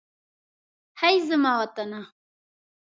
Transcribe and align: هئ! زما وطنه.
هئ! 0.99 1.15
زما 1.29 1.51
وطنه. 1.59 2.01